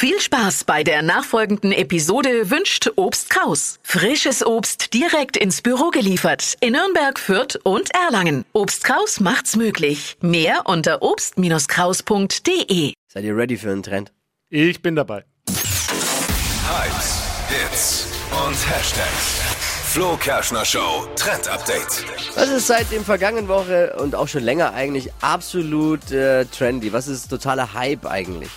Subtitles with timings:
[0.00, 3.80] Viel Spaß bei der nachfolgenden Episode wünscht Obst Kraus.
[3.82, 8.44] Frisches Obst direkt ins Büro geliefert in Nürnberg, Fürth und Erlangen.
[8.52, 10.16] Obst Kraus macht's möglich.
[10.20, 12.92] Mehr unter obst-kraus.de.
[13.08, 14.12] Seid ihr ready für einen Trend?
[14.50, 15.24] Ich bin dabei.
[15.48, 19.40] Hypes, Hits und Hashtags.
[19.82, 22.04] Flo Kerschner Show Trend Update.
[22.36, 26.92] Was ist seit dem vergangenen Woche und auch schon länger eigentlich absolut äh, trendy?
[26.92, 28.50] Was ist totaler Hype eigentlich?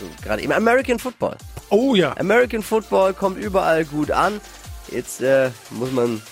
[0.00, 1.36] So, gerade im American Football.
[1.68, 2.16] Oh ja.
[2.16, 4.40] American Football kommt überall gut an.
[4.90, 6.22] Jetzt äh, muss man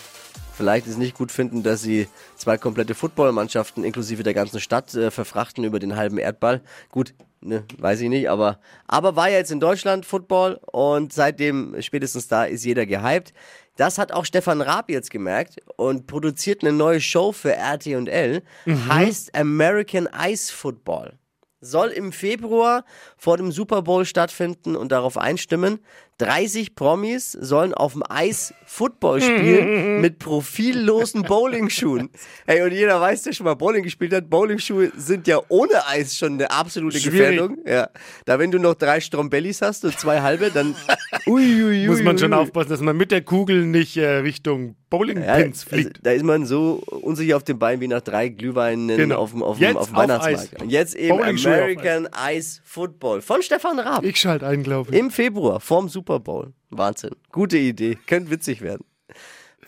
[0.56, 5.10] vielleicht es nicht gut finden, dass sie zwei komplette Footballmannschaften inklusive der ganzen Stadt äh,
[5.10, 6.62] verfrachten über den halben Erdball.
[6.90, 7.12] Gut,
[7.42, 12.26] ne, weiß ich nicht, aber aber war ja jetzt in Deutschland Football und seitdem spätestens
[12.26, 13.34] da ist jeder gehypt.
[13.76, 18.42] Das hat auch Stefan Raab jetzt gemerkt und produziert eine neue Show für RTL.
[18.66, 21.18] Heißt American Ice Football
[21.60, 22.84] soll im Februar
[23.16, 25.80] vor dem Super Bowl stattfinden und darauf einstimmen.
[26.18, 32.10] 30 Promis sollen auf dem Eis Football spielen mit profillosen Bowlingschuhen.
[32.44, 36.16] Hey, und jeder weiß, der schon mal Bowling gespielt hat, Bowlingschuhe sind ja ohne Eis
[36.16, 37.38] schon eine absolute Schwierig.
[37.38, 37.58] Gefährdung.
[37.64, 37.90] Ja.
[38.24, 40.74] Da wenn du noch drei Strombellis hast und zwei halbe, dann
[41.28, 41.86] uiuiui.
[41.86, 45.68] Muss man schon aufpassen, dass man mit der Kugel nicht äh, Richtung Ja, Bowlingpins also,
[45.68, 46.00] fliegt.
[46.02, 49.16] da ist man so unsicher auf dem Bein wie nach drei Glühweinen Genau.
[49.16, 50.54] auf dem, auf dem, auf dem auf Weihnachtsmarkt.
[50.54, 50.62] Eis.
[50.62, 54.04] Und jetzt eben auf American Ice Football von Stefan Raab.
[54.04, 54.98] Ich schalte ein, glaube ich.
[54.98, 56.52] Im Februar vorm Super Bowl.
[56.70, 57.10] Wahnsinn.
[57.32, 57.98] Gute Idee.
[58.06, 58.84] Könnte witzig werden.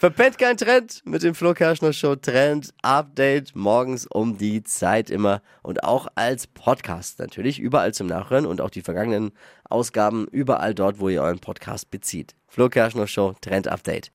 [0.01, 1.03] Verpennt kein Trend.
[1.05, 3.55] Mit dem Flo Kerschner Show Trend Update.
[3.55, 5.42] Morgens um die Zeit immer.
[5.62, 7.59] Und auch als Podcast natürlich.
[7.59, 8.47] Überall zum Nachhören.
[8.47, 9.33] Und auch die vergangenen
[9.69, 12.34] Ausgaben überall dort, wo ihr euren Podcast bezieht.
[12.48, 14.09] Flo Kerschner Show Trend Update.